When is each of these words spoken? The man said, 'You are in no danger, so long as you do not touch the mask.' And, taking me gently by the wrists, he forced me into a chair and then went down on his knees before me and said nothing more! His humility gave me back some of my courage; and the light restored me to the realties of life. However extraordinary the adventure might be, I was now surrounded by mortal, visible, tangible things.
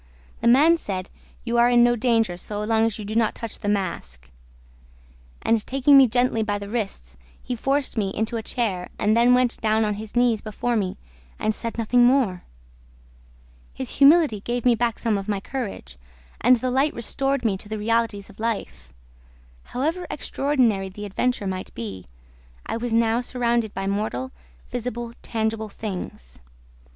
The 0.39 0.47
man 0.47 0.77
said, 0.77 1.11
'You 1.43 1.59
are 1.59 1.69
in 1.69 1.83
no 1.83 1.95
danger, 1.95 2.35
so 2.35 2.63
long 2.63 2.85
as 2.85 2.97
you 2.97 3.05
do 3.05 3.13
not 3.13 3.35
touch 3.35 3.59
the 3.59 3.69
mask.' 3.69 4.31
And, 5.43 5.63
taking 5.67 5.95
me 5.95 6.07
gently 6.07 6.41
by 6.41 6.57
the 6.57 6.69
wrists, 6.69 7.17
he 7.43 7.55
forced 7.55 7.95
me 7.97 8.09
into 8.09 8.35
a 8.35 8.41
chair 8.41 8.89
and 8.97 9.15
then 9.15 9.35
went 9.35 9.61
down 9.61 9.85
on 9.85 9.93
his 9.93 10.15
knees 10.15 10.41
before 10.41 10.75
me 10.75 10.97
and 11.37 11.53
said 11.53 11.77
nothing 11.77 12.03
more! 12.03 12.45
His 13.75 13.97
humility 13.97 14.39
gave 14.39 14.65
me 14.65 14.73
back 14.73 14.97
some 14.97 15.19
of 15.19 15.27
my 15.29 15.39
courage; 15.39 15.99
and 16.43 16.55
the 16.55 16.71
light 16.71 16.95
restored 16.95 17.45
me 17.45 17.55
to 17.57 17.69
the 17.69 17.77
realties 17.77 18.27
of 18.27 18.39
life. 18.39 18.91
However 19.65 20.07
extraordinary 20.09 20.89
the 20.89 21.05
adventure 21.05 21.45
might 21.45 21.71
be, 21.75 22.07
I 22.65 22.75
was 22.75 22.91
now 22.91 23.21
surrounded 23.21 23.71
by 23.75 23.85
mortal, 23.85 24.31
visible, 24.71 25.13
tangible 25.21 25.69
things. 25.69 26.39